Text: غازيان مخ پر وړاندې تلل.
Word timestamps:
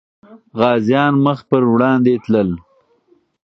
غازيان 0.59 1.13
مخ 1.25 1.39
پر 1.49 1.63
وړاندې 1.73 2.13
تلل. 2.23 2.49